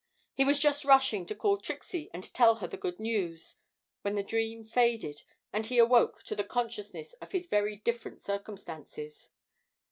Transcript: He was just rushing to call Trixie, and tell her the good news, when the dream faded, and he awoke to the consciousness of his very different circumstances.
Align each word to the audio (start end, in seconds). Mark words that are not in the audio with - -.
He 0.33 0.43
was 0.43 0.59
just 0.59 0.83
rushing 0.83 1.27
to 1.27 1.35
call 1.35 1.59
Trixie, 1.59 2.09
and 2.11 2.33
tell 2.33 2.55
her 2.55 2.65
the 2.65 2.75
good 2.75 2.99
news, 2.99 3.57
when 4.01 4.15
the 4.15 4.23
dream 4.23 4.63
faded, 4.63 5.21
and 5.53 5.67
he 5.67 5.77
awoke 5.77 6.23
to 6.23 6.35
the 6.35 6.43
consciousness 6.43 7.13
of 7.21 7.33
his 7.33 7.45
very 7.45 7.75
different 7.75 8.19
circumstances. 8.19 9.29